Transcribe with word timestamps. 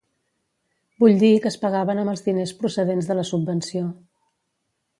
Vull 1.03 1.19
dir 1.23 1.29
que 1.43 1.47
es 1.51 1.57
pagaven 1.65 2.01
amb 2.05 2.13
els 2.13 2.25
diners 2.29 2.53
procedents 2.63 3.11
de 3.11 3.19
la 3.21 3.27
subvenció. 3.33 3.85